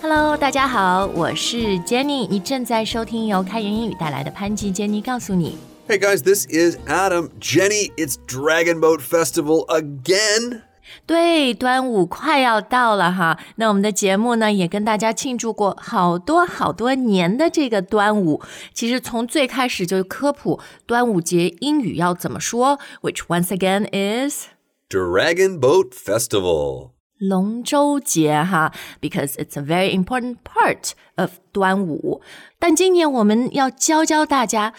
[0.00, 5.58] Hello，大家好，我是 Jenny，你正在收听由开言英语带来的潘吉 Jenny 告诉你。
[5.88, 7.30] Hey guys, this is Adam.
[7.40, 10.62] Jenny, it's Dragon Boat Festival again.
[11.04, 18.40] 对，端午快要到了哈，那我们的节目呢也跟大家庆祝过好多好多年的这个端午。
[18.72, 24.46] 其实从最开始就科普端午节英语要怎么说，which once again is
[24.88, 26.90] Dragon Boat Festival.
[27.20, 32.20] 龙舟节哈，because it's a very important part of 端午。
[32.58, 34.74] 但今年我们要教教大家，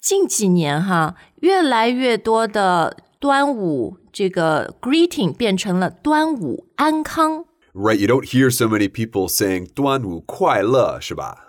[0.00, 7.46] 近几年哈，越来越多的端午这个 greeting 变成了端午安康。
[7.72, 11.44] Right, you don't hear so many people saying 端午快乐,是吧?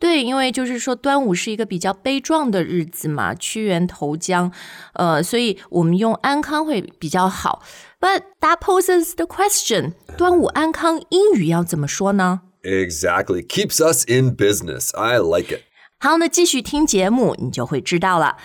[0.00, 4.52] 对，因为就是说端午是一个比较悲壮的日子嘛，屈原投江，
[4.94, 7.62] 呃，所以我们用安康会比较好。
[8.02, 12.42] But that poses the question：端午安康英语要怎么说呢？
[12.62, 13.46] Exactly.
[13.46, 14.94] Keeps us in business.
[14.96, 15.62] I like it.
[15.98, 18.36] 好，那继续听节目，你就会知道了。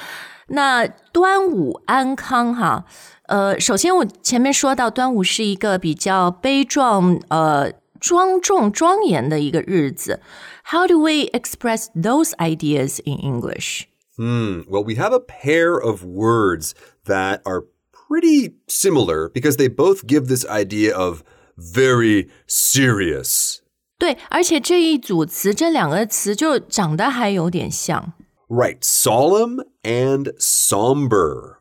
[0.48, 2.86] 那端午安康哈，
[3.28, 10.20] 呃，首先我前面说到，端午是一个比较悲壮、呃庄重、庄严的一个日子。
[10.66, 13.86] How do we express those ideas in English?
[14.18, 14.64] Hmm.
[14.70, 16.74] Well, we have a pair of words
[17.06, 17.64] that are
[18.08, 21.24] pretty similar because they both give this idea of
[21.58, 23.60] very serious.
[23.98, 28.14] 对，而且这一组词，这两个词就长得还有点像。
[28.50, 31.58] Right, solemn and somber.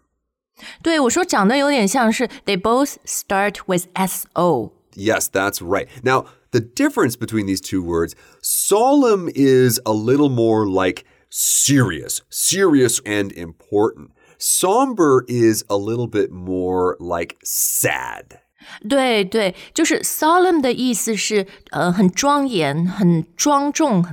[0.83, 4.73] 对我说长得有点像是，they both start with S O。
[4.95, 5.89] Yes, that's right.
[6.03, 13.01] Now, the difference between these two words, solemn is a little more like serious, serious
[13.05, 14.11] and important.
[14.39, 18.41] Somber is a little bit more like sad.
[18.89, 24.05] 对对，就是 solemn 的意思是呃很庄严、很庄重，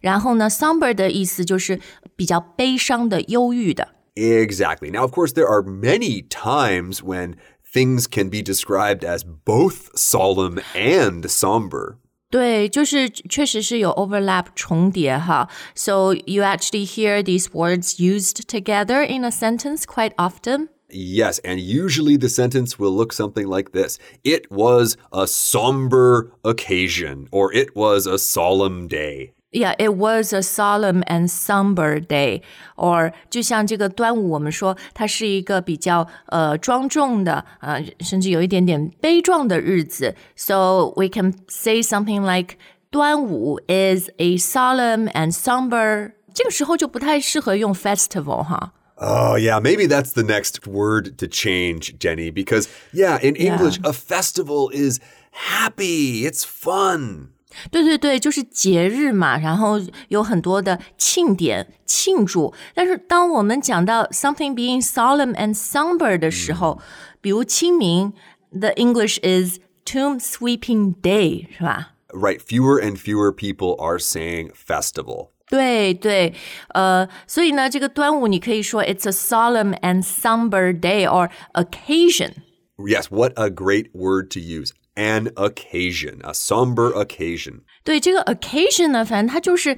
[0.00, 1.80] 然后呢，somber 的意思就是
[2.14, 3.88] 比较悲伤的、忧郁的。
[4.14, 4.90] Exactly.
[4.90, 7.34] Now, of course, there are many times when
[7.72, 11.98] things can be described as both solemn and somber.
[12.30, 15.48] 对，就是确实是有 overlap 重叠哈。
[15.74, 20.68] So you actually hear these words used together in a sentence quite often.
[20.88, 27.26] Yes, and usually the sentence will look something like this It was a somber occasion,
[27.30, 29.32] or it was a solemn day.
[29.52, 32.42] Yeah, it was a solemn and somber day.
[32.76, 40.14] Or 就像这个端午，我们说它是一个比较呃庄重的，呃，甚至有一点点悲壮的日子。
[40.34, 42.56] So we can say something like
[42.90, 46.12] 端午 is a solemn and somber。
[46.34, 48.74] 这个时候就不太适合用 festival 哈。
[48.96, 53.92] Oh, yeah, maybe that's the next word to change, Jenny, because, yeah, in English, a
[53.92, 55.00] festival is
[55.32, 57.28] happy, it's fun.
[57.70, 62.52] 对对对，就是节日嘛，然后有很多的庆典庆祝。
[62.74, 66.78] 但是当我们讲到 something being solemn and somber 的时候，
[67.20, 68.12] 比如清明，
[68.50, 71.94] the English is Tomb Sweeping Day，是吧？
[72.08, 75.30] Right, fewer and fewer people are saying festival.
[75.48, 76.34] 对对，
[76.74, 82.32] 呃，所以呢，这个端午你可以说 it's a solemn and somber day or occasion。
[82.76, 84.72] Yes, what a great word to use.
[84.94, 87.60] An occasion, a somber occasion.
[87.84, 89.76] 对这个 occasion 呢，反正它就是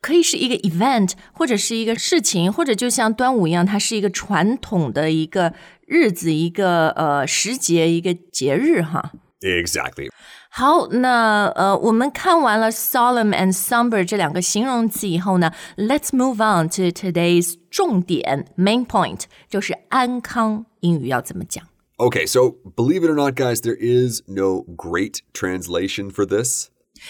[0.00, 5.52] 可以是一个 event，或者是一个事情，或者就像端午一样，它是一个传统的一个
[5.86, 9.12] 日子，一个呃时节，一个节日哈。
[9.40, 10.08] Exactly.
[10.48, 20.64] 好，那呃，我们看完了 solemn and somber 这两个形容词以后呢，Let's move on to today's 重点 main point，就是安康。
[20.80, 21.62] 英语要怎么讲？
[22.00, 26.68] Okay, so believe it or not, guys, there is no great translation for this.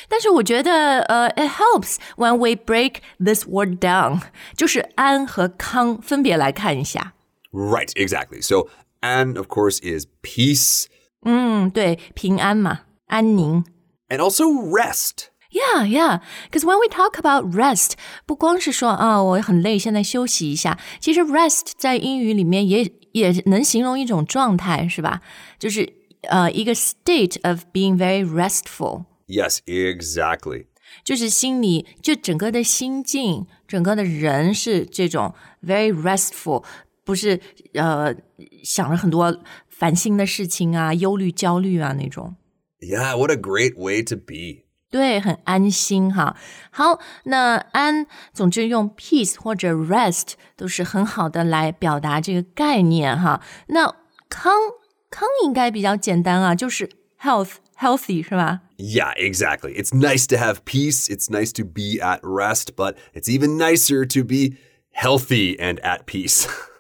[0.09, 4.21] 但是我觉得，呃，it helps when we break this word down，
[4.57, 7.15] 就是安和康分别来看一下。
[7.53, 8.43] Right, exactly.
[8.43, 8.69] So,
[9.01, 10.87] an, of course, is peace
[11.23, 13.65] 嗯，对，平安嘛，安宁。
[14.09, 15.31] and also rest.
[15.51, 16.21] Yeah, yeah.
[16.51, 17.93] Because when we talk about rest，
[18.27, 20.79] 不光是说啊我很累，现在休息一下。
[21.01, 25.23] 其实 rest 在英语里面也 也能形容一种状态，是吧？
[25.59, 25.93] 就是
[26.23, 30.67] 呃一个 state of being very restful， Yes, exactly.
[31.05, 36.65] 就是心里就整个的心境，整个的人是这种 very restful，
[37.05, 37.41] 不是
[37.75, 38.15] 呃
[38.63, 42.37] 想了很多烦心的事情啊、忧虑、焦虑啊那种。
[42.81, 44.60] Yeah, what a great way to be.
[44.91, 46.37] 对，很安心哈。
[46.71, 53.43] 好，那安，总之用 peace 或者 rest 都是很好的来表达这个概念哈。
[53.69, 53.95] 那
[54.29, 54.55] 康
[55.11, 56.89] 康应该比较简单啊，就是
[57.21, 58.61] health healthy 是吧？
[58.79, 59.75] Yeah, exactly.
[59.75, 61.09] It's nice to have peace.
[61.09, 64.57] It's nice to be at rest, but it's even nicer to be
[64.93, 66.47] healthy and at peace.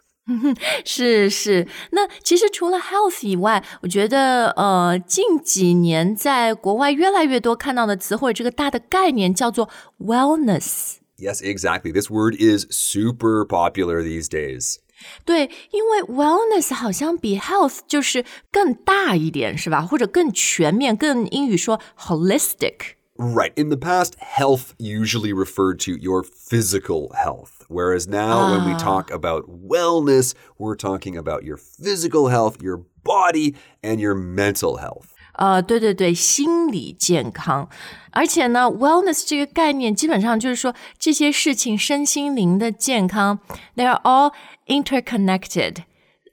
[0.86, 9.70] 是是，那其实除了 health 以外，我觉得呃，近几年在国外越来越多看到的词汇，这个大的概念叫做
[10.00, 10.98] wellness。
[11.18, 11.92] yes, exactly.
[11.92, 14.78] This word is super popular these days.
[15.26, 19.82] 对，因为 wellness 好像比 health 就是更大一点，是吧？
[19.82, 22.96] 或者更全面，更英语说 holistic。
[23.21, 23.53] Right.
[23.56, 27.65] In the past, health usually referred to your physical health.
[27.69, 33.55] Whereas now, when we talk about wellness, we're talking about your physical health, your body,
[33.83, 35.15] and your mental health.
[35.38, 37.69] 呃，对对对，心理健康，
[38.11, 43.38] 而且呢，wellness 这个概念基本上就是说这些事情身心灵的健康，
[43.77, 44.33] they are all
[44.67, 45.77] interconnected,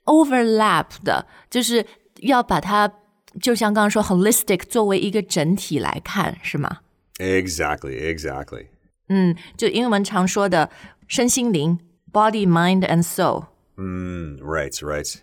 [0.06, 1.86] overlap 的，就是
[2.22, 2.90] 要把它
[3.42, 6.80] 就像刚刚说 holistic 作为一个整体来看，是吗？
[7.18, 8.68] Exactly, exactly.
[9.10, 10.70] 嗯，就英文常说的
[11.08, 11.80] 身心灵
[12.12, 13.46] body, mind and soul。
[13.76, 15.16] Mm, right, right.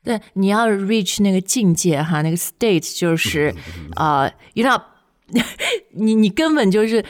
[0.04, 3.54] 对， 你要 reach 那个境界哈，那个 state 就是
[3.96, 4.82] 呃、y o u r not，
[5.92, 7.04] 你你根本就是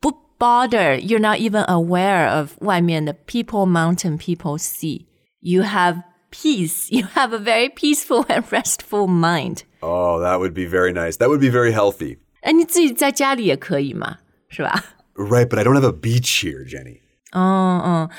[0.00, 5.05] 不 bother，you're not even aware of 外面的 people mountain people sea。
[5.40, 6.90] You have peace.
[6.90, 9.64] You have a very peaceful and restful mind.
[9.82, 11.16] Oh, that would be very nice.
[11.16, 12.18] That would be very healthy.
[12.42, 14.18] 哎，你自己在家里也可以嘛，
[14.48, 14.84] 是吧？
[15.14, 17.00] Right, but I don't have a beach here, Jenny.
[17.32, 18.10] 嗯嗯，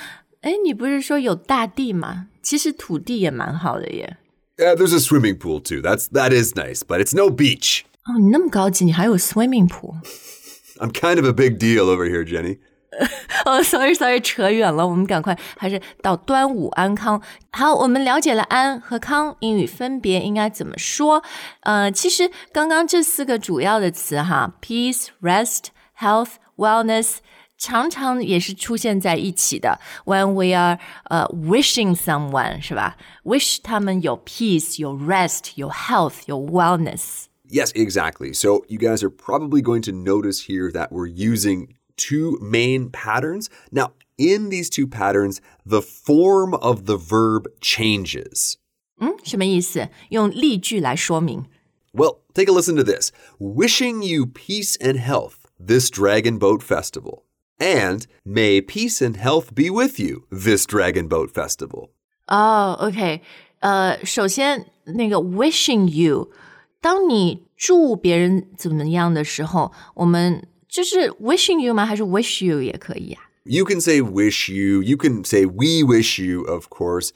[0.41, 2.27] 哎，你不是说有大地吗？
[2.41, 4.17] 其实土地也蛮好的耶。
[4.57, 5.81] Yeah, there's a swimming pool too.
[5.81, 7.81] That's that is nice, but it's no beach.
[8.05, 9.95] 哦，你那么高级，你还有 swimming pool？
[10.77, 12.59] I'm kind of a big deal over here, Jenny.
[13.45, 17.21] 哦、s o r r y sorry，扯远了，我们赶快还是到端午安康。
[17.51, 21.23] 好，我们了解了安和康英语分别应该怎么说。
[21.61, 27.17] 呃，其实刚刚这四个主要的词哈，peace、rest、health、wellness。
[27.55, 29.79] 常常也是出现在一起的。
[30.03, 32.97] When we are 呃、wishing someone 是吧？
[33.23, 37.27] wish 他们有 peace、有 rest、有 health、有 wellness。
[37.49, 38.33] Yes, exactly.
[38.33, 41.67] So you guys are probably going to notice here that we're using
[41.97, 43.49] two main patterns.
[43.71, 48.57] Now, in these two patterns, the form of the verb changes.
[48.99, 49.89] 嗯，什么意思？
[50.09, 51.45] 用例句来说明。
[51.93, 53.11] Well, take a listen to this.
[53.39, 57.23] Wishing you peace and health this Dragon Boat Festival.
[57.59, 61.89] And may peace and health be with you this Dragon Boat Festival.
[62.27, 63.21] 哦、o k
[63.59, 66.31] 呃，首先那个 wishing you，
[66.81, 71.85] 当你祝别人怎么样的时候，我们 就是 wishing you 吗？
[71.85, 73.23] 还是 wish you 也可以啊？
[73.45, 77.09] You can say wish you, you can say we wish you, of course.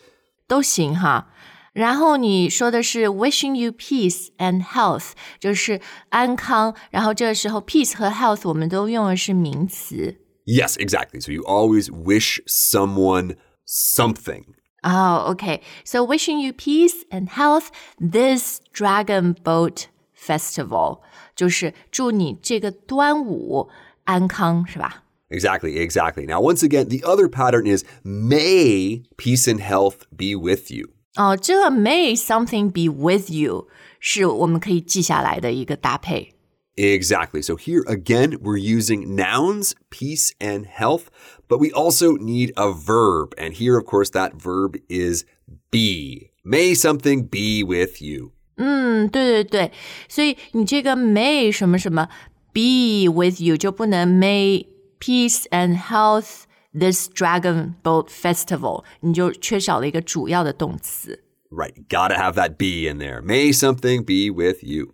[0.48, 1.30] 都行哈。
[1.74, 6.76] 然后你说的是 wishing you peace and health，就是安康。
[6.90, 10.18] 然后这个时候 peace 和 health 我们都用的是名词。
[10.46, 11.22] Yes, exactly.
[11.22, 13.36] So you always wish someone
[13.68, 14.44] something.
[14.82, 17.68] 哦、o k So wishing you peace and health
[18.00, 19.86] this Dragon Boat
[20.22, 21.02] Festival，
[21.36, 23.70] 就是祝你这个端午
[24.06, 25.04] 安康，是吧？
[25.30, 26.26] Exactly, exactly.
[26.26, 30.90] Now, once again, the other pattern is may peace and health be with you.
[31.16, 33.68] 哦，这个 May something be with you
[34.00, 36.34] 是我们可以记下来的一个搭配。
[36.76, 37.42] Exactly.
[37.42, 41.06] So here again, we're using nouns, peace and health,
[41.50, 43.34] but we also need a verb.
[43.36, 45.26] And here, of course, that verb is
[45.72, 46.30] be.
[46.44, 48.32] May something be with you.
[48.58, 49.72] 嗯，对对对，
[50.10, 52.08] 所以你这个 May 什么什么
[52.54, 54.66] be with you 就不能 May
[55.00, 61.24] peace and health this Dragon Boat Festival，你就缺少了一个主要的动词。
[61.50, 61.74] Right.
[61.88, 63.22] Gotta have that be in there.
[63.22, 64.94] May something be with you.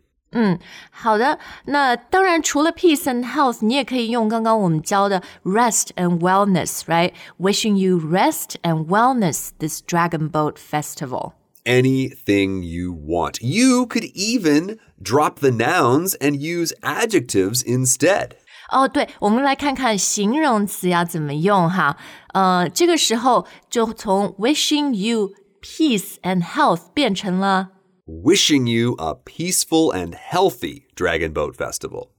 [0.92, 11.34] 好的，那当然除了 peace and health，你也可以用刚刚我们教的 rest and wellness，right？Wishing you rest and wellness this Dragon Boat Festival.
[11.68, 13.42] Anything you want.
[13.42, 18.32] You could even drop the nouns and use adjectives instead.
[18.70, 21.96] 哦，对，我们来看看形容词要怎么用哈。
[22.34, 27.70] 呃，这个时候就从 wishing you peace and health 变成了
[28.06, 32.10] Wishing you a peaceful and healthy Dragon Boat Festival.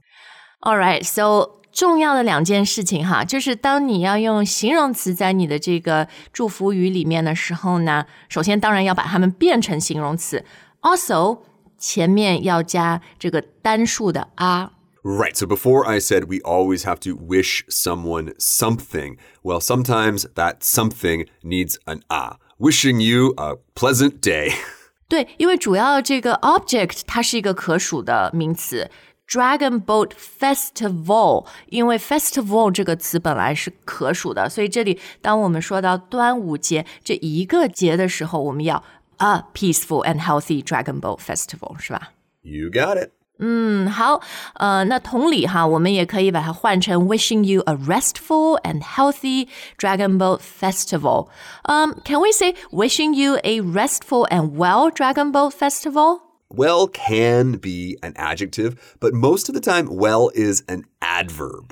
[0.61, 10.45] All right, so 重要的两件事情哈，就是当你要用形容词在你的这个祝福语里面的时候呢，首先当然要把它们变成形容词，
[10.83, 11.41] also
[11.77, 14.71] 前面要加这个单数的 a。
[15.03, 15.35] Right.
[15.37, 19.19] So before I said we always have to wish someone something.
[19.43, 22.39] Well, sometimes that something needs an ah.
[22.57, 24.55] Wishing you a pleasant day.
[25.09, 28.91] 对，因为主要这个 object 它是一个可数的名词。
[29.29, 38.85] Dragon Boat Festival，因为 festival 这个词本来是可数的，所以这里当我们说到端午节这一个节的时候，我们要
[39.17, 42.13] a peaceful and healthy Dragon Boat Festival，是吧？
[42.43, 43.11] You got it.
[43.39, 44.21] 嗯，好，
[44.55, 51.29] 呃，那同理哈，我们也可以把它换成 wishing you a restful and healthy Dragon Boat Festival.
[51.65, 56.21] Um, can we say wishing you a restful and well Dragon Boat Festival?
[56.49, 61.71] Well can be an adjective, but most of the time, well is an adverb.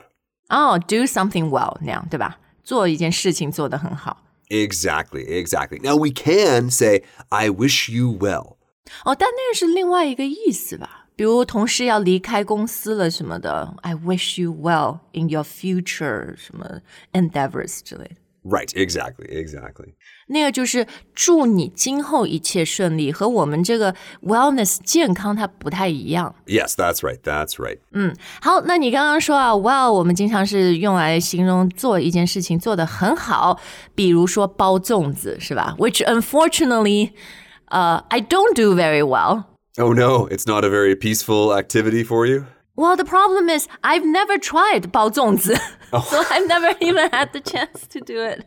[0.49, 2.39] 哦、d o something well 那样对吧？
[2.65, 4.25] 做一件事情做得很好。
[4.49, 5.81] Exactly, exactly.
[5.81, 8.57] Now we can say, I wish you well.
[9.05, 11.07] 哦，但那个是另外一个意思吧？
[11.15, 16.81] 比如同事要离开公司了什么的，I wish you well in your future 什么
[17.13, 18.17] endeavors 之类的。
[18.47, 19.95] Right, exactly, exactly.
[20.27, 26.35] 那个就是祝你今后一切顺利，和我们这个 wellness 健康它不太一样。
[26.47, 27.79] Yes, that's right, that's right.
[28.41, 33.61] 好，那你刚刚说啊，well，我们经常是用来形容做一件事情做得很好，
[33.95, 35.77] 比如说包粽子，是吧？
[35.79, 37.13] Which unfortunately,
[37.69, 39.45] uh, I don't do very well.
[39.79, 42.47] Oh no, it's not a very peaceful activity for you?
[42.78, 46.02] Well, the problem is I've never tried bao oh.
[46.12, 48.46] so I've never even had the chance to do it.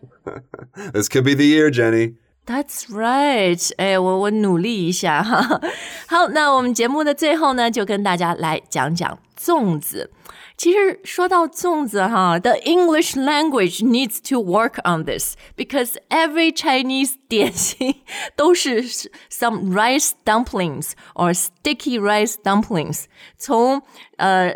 [0.93, 2.15] this could be the year, Jenny.
[2.46, 3.72] That's right.
[3.78, 5.60] 哎，我我努力一下哈。
[6.08, 10.12] 好，那我们节目的最后呢，就跟大家来讲讲粽子。
[10.56, 17.96] 其实说到粽子哈，the English language needs to work on this because every Chinese 点心
[18.38, 18.84] 都是
[19.30, 23.06] some rice dumplings or sticky rice dumplings。
[23.38, 23.82] 从
[24.18, 24.56] 呃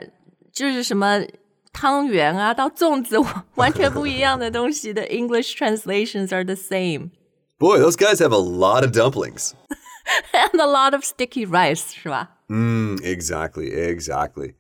[0.53, 1.23] 就是什么
[1.73, 3.17] 汤圆啊到粽子，
[3.55, 4.93] 完全不一样的东西。
[4.93, 7.09] The English translations are the same.
[7.57, 9.53] Boy, those guys have a lot of dumplings.
[10.33, 12.29] and a lot of sticky rice，是吧？
[12.47, 14.53] Mm, exactly, exactly.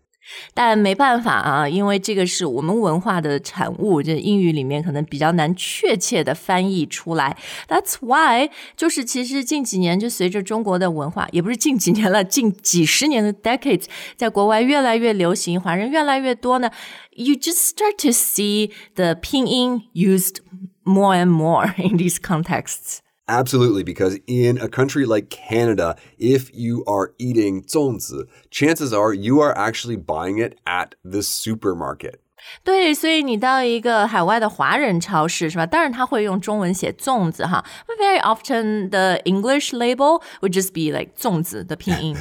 [0.53, 7.35] 但没办法啊，因为这个是我们文化的产物，这英语里面可能比较难确切的翻译出来。
[7.67, 13.85] That's why，就是其实近几年就随着中国的文化，也不是近几年了，近几十年的 decades，
[14.17, 16.69] 在国外越来越流行，华人越来越多呢。
[17.11, 20.35] You just start to see the 拼音 used
[20.83, 23.01] more and more in these contexts.
[23.27, 29.39] Absolutely, because in a country like Canada, if you are eating 粽子, chances are you
[29.39, 32.21] are actually buying it at the supermarket.
[32.63, 35.67] 对，所以你到一个海外的华人超市是吧？
[35.67, 42.17] 当然他会用中文写粽子哈，but very often the English label would just be like 粽子的拼音。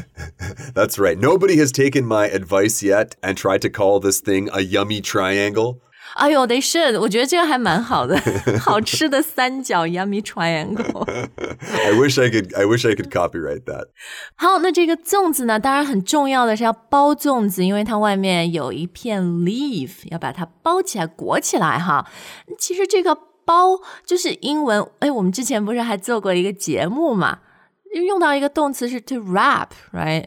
[0.75, 1.17] That's right.
[1.17, 5.79] Nobody has taken my advice yet and tried to call this thing a yummy triangle.
[6.15, 8.19] 哎呦，they should，我觉得这个还蛮好的，
[8.61, 11.05] 好吃的三角 yummy triangle。
[11.05, 13.89] I wish I could I wish I could copyright that.
[14.37, 22.07] 好，那这个粽子呢，当然很重要的是要包粽子，因为它外面有一片 leaf，要把它包起来裹起来哈。
[22.59, 23.15] 其实这个
[23.45, 27.41] 包就是英文，哎，我们之前不是还做过一个节目嘛，
[28.07, 30.27] 用到一个动词是 to wrap，right？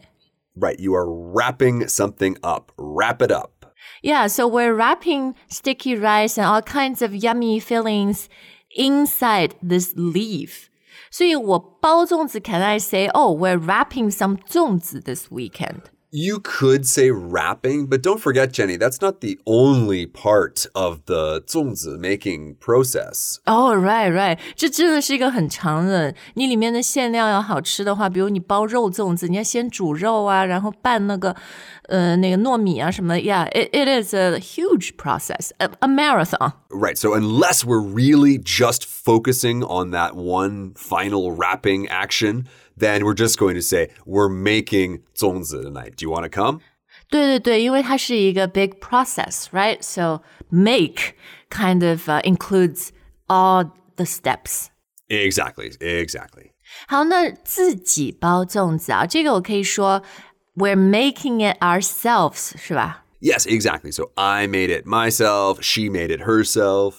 [0.54, 2.72] Right, you are wrapping something up.
[2.76, 3.55] Wrap it up.
[4.02, 8.28] Yeah, so we're wrapping sticky rice and all kinds of yummy fillings
[8.76, 10.68] inside this leaf.
[11.10, 15.90] 所以我包粽子 can I say, oh, we're wrapping some 粽子 this weekend?
[16.14, 21.40] You could say wrapping, but don't forget, Jenny, that's not the only part of the
[21.46, 23.38] 粽子 making process.
[23.46, 24.38] Oh, right, right.
[24.54, 26.14] 这真的是一个很长的。
[26.34, 31.34] 你里面的馅料要好吃的话，比如你包肉粽子，你要先煮肉啊，然后拌那个
[31.88, 33.20] 呃那个糯米啊什么的。
[33.22, 36.52] Yeah, it, it is a huge process, a, a marathon.
[36.68, 42.44] Right, so unless we're really just focusing on that one final wrapping action,
[42.76, 45.95] then we're just going to say we're making 粽子 tonight.
[45.96, 46.60] Do you want to come?
[47.08, 49.82] 对对对，因为它是一个 big process, right?
[49.82, 51.14] So make
[51.50, 52.90] kind of uh, includes
[53.26, 54.66] all the steps.
[55.08, 56.52] Exactly, exactly.
[56.86, 60.02] 好，那自己包粽子啊，这个我可以说
[60.54, 63.04] we're making it ourselves，是吧？
[63.20, 63.92] Yes, exactly.
[63.92, 66.94] So I made it myself, she made it herself.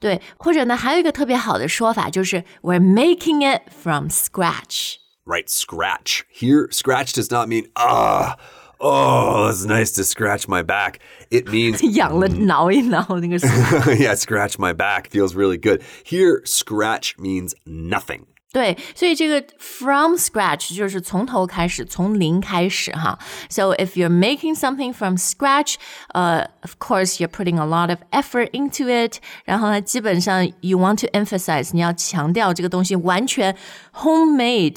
[0.00, 4.96] 对，或者呢，还有一个特别好的说法就是 we're making it from scratch。
[5.24, 6.24] Right, scratch.
[6.30, 8.36] Here, scratch does not mean, ah,
[8.78, 11.00] oh, it's nice to scratch my back.
[11.30, 13.48] It means 痒 了挠一挠那个手。
[13.94, 15.82] yeah, scratch my back feels really good.
[16.04, 18.26] Here, scratch means nothing.
[18.52, 23.18] 对，所以这个 from scratch 就是从头开始，从零开始哈。
[23.50, 25.74] So if you're making something from scratch,
[26.14, 29.18] uh, of course you're putting a lot of effort into it.
[29.44, 33.56] 然后呢，基本上 you want to emphasize 你要强调这个东西完全
[33.92, 34.76] homemade。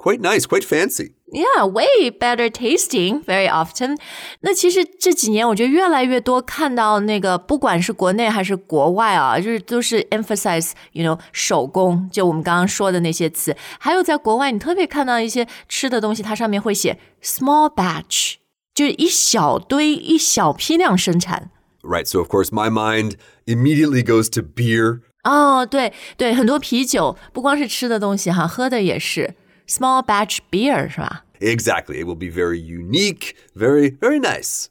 [0.00, 1.12] quite nice, quite fancy.
[1.32, 3.98] Yeah, way better tasting very often.
[4.40, 13.56] 那其实这几年我觉得越来越多看到那个，不管是国内还是国外啊，就是都是 emphasize you know 手工，就我们刚刚说的那些词。
[13.80, 18.34] 还有在国外，你特别看到一些吃的东西，它上面会写 small batch，
[18.72, 21.50] 就是一小堆、一小批量生产。
[21.82, 23.14] Right, so of course my mind
[23.46, 25.00] immediately goes to beer.
[25.24, 29.34] 哦，对对，很多啤酒不光是吃的东西哈，喝的也是
[29.70, 31.24] small batch beer 是吧？
[31.40, 32.00] Exactly.
[32.00, 34.66] It will be very unique, very, very nice.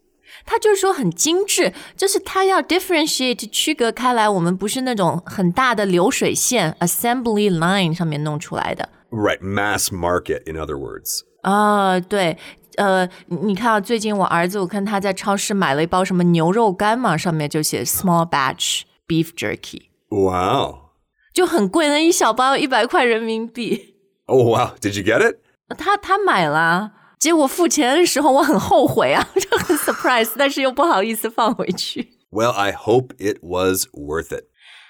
[0.45, 11.21] 它就是说很精致，就是它要 differentiate 区隔开来，我们不是那种很大的流水线 assembly line 上面弄出来的 Right, mass market, in other words.
[11.41, 12.37] 啊、对。
[12.77, 20.89] 呃，你你看啊，最近我儿子，我看他在超市买了一包什么牛肉干嘛，上面就写 small batch beef jerky， Wow.
[21.33, 23.88] 就很贵，那一小包一百块人民币。
[24.29, 24.75] Oh, wow.
[24.81, 25.37] Did you get it?
[25.77, 32.09] 他他买了，结果付钱的时候我很后悔啊，就很 surprise，但是又不好意思放回去。
[32.31, 34.45] Well, I hope it was worth it.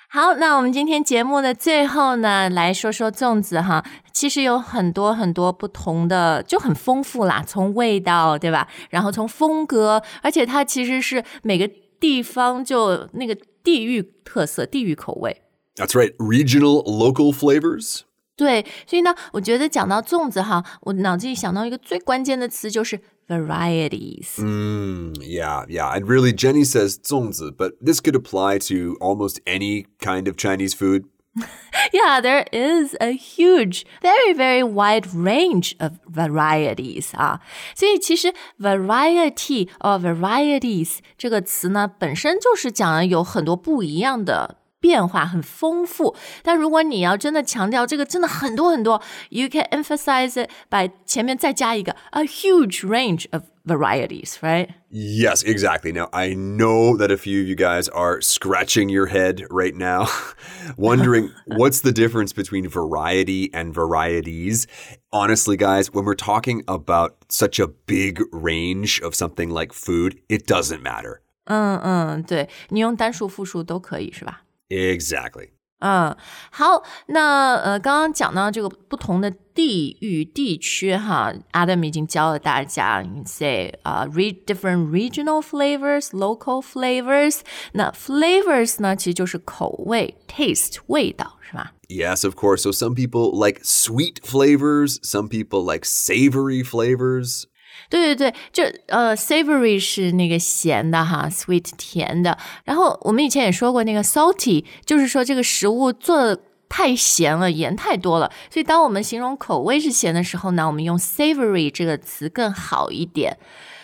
[0.10, 3.84] 好，那我们今天节目的最后呢，来说说粽子哈。
[4.14, 8.68] 其实有很多很多不同的，就很丰富啦，从味道对吧？
[8.90, 15.42] 然后从风格，而且它其实是每个地方就那个地域特色、地域口味。
[15.76, 18.02] That's right, regional, local flavors.
[18.40, 24.42] 对，所以呢，我觉得讲到粽子哈，我脑子里想到一个最关键的词就是 varieties。
[24.44, 25.98] Mm, yeah, yeah.
[25.98, 30.74] And really, Jenny says 粽子, but this could apply to almost any kind of Chinese
[30.74, 31.06] food.
[31.94, 37.40] Yeah, there is a huge, very, very wide range of varieties 啊。
[37.74, 44.58] 所以其实 variety or varieties 这个词呢，本身就是讲了有很多不一样的。
[44.80, 54.70] 变化很丰富，但如果你要真的强调这个真的很多很多，you can emphasize it by 前面再加一个 a huge range of varieties, right?
[54.92, 55.92] Yes, exactly.
[55.92, 60.08] Now, I know that a few of you guys are scratching your head right now,
[60.78, 64.68] wondering what's the difference between variety and varieties.
[65.12, 70.46] Honestly, guys, when we're talking about such a big range of something like food, it
[70.46, 71.22] doesn't matter.
[71.46, 74.44] 嗯嗯，对你用单数、复数都可以，是吧？
[74.70, 75.50] Exactly.
[75.80, 76.16] 嗯，
[76.52, 87.42] 好，那呃，刚刚讲到这个不同的地域地区哈，Adam 已经教了大家，you say 啊、re different regional flavors, local flavors。
[87.74, 91.74] 那 flavors 呢，其实就是口味，taste 味道是吧？
[91.90, 92.62] Yes, of course.
[92.62, 97.44] So some people like sweet flavors, some people like savory flavors.
[97.91, 102.39] 对对对，就呃，savory 是那个咸的哈，sweet 甜的。
[102.65, 108.31] 然后我们以前也说过，那个 salty 就是说这个食物做的太咸了，盐太多了。
[108.49, 113.37] 所以当我们形容口味是咸的时候呢，我们用 savory 这个词更好一点。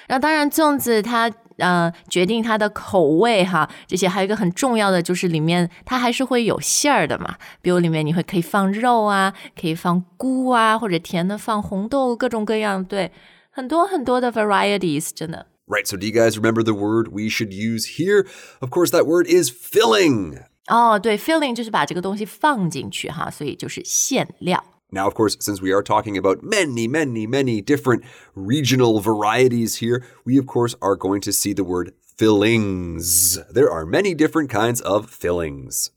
[0.06, 13.10] 然后当然粽子它呃决定它的口味哈，这些还有一个很重要的就是里面它还是会有馅儿的嘛，比如里面你会可以放肉啊，可以放菇啊，或者甜的放红豆，各种各样对。
[13.55, 15.47] 很多很多的 varieties，真的。
[15.67, 15.85] Right.
[15.85, 18.27] So do you guys remember the word we should use here?
[18.59, 20.43] Of course, that word is filling.
[20.67, 24.63] 哦，对，filling 就是把这个东西放进去哈，所以就是馅料。
[24.93, 28.03] Now, of course, since we are talking about many, many, many different
[28.35, 33.39] regional varieties here, we, of course, are going to see the word fillings.
[33.53, 35.91] There are many different kinds of fillings.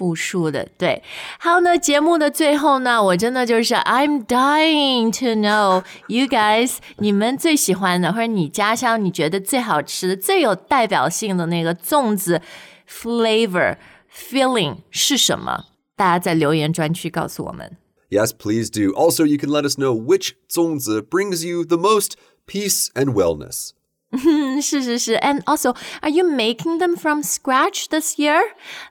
[0.00, 1.02] 复数的，对。
[1.38, 12.40] 好，那节目的最后呢，我真的就是 I'm dying to know you guys，你们最喜欢的或者你家乡你觉得最好吃的、最有代表性的那个粽子
[12.88, 13.76] flavor
[14.10, 15.66] filling 是什么？
[15.94, 17.76] 大家在留言专区告诉我们。
[18.08, 18.92] Yes, please do.
[18.94, 22.12] Also, you can let us know which 粽子 brings you the most
[22.46, 23.70] peace and wellness.
[24.62, 28.40] 是是是，and also, are you making them from scratch this year？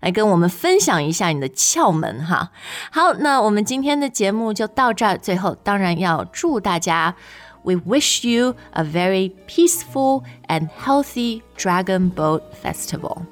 [0.01, 2.51] 来跟我们分享一下你的窍门哈。
[2.91, 5.17] 好，那我们今天的节目就到这儿。
[5.17, 7.15] 最后，当然要祝大家，
[7.63, 13.23] We wish you a very peaceful and healthy Dragon Boat Festival.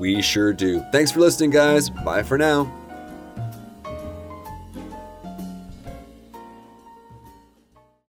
[0.00, 0.80] We sure do.
[0.92, 1.90] Thanks for listening, guys.
[2.02, 2.68] Bye for now.